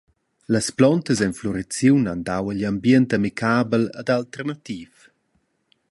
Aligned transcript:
Las 0.53 0.69
plontas 0.77 1.21
en 1.25 1.33
fluriziun 1.39 2.03
han 2.11 2.21
dau 2.29 2.43
igl 2.53 2.63
ambient 2.71 3.15
amicabel 3.17 3.83
ed 3.99 4.07
alternativ. 4.19 4.91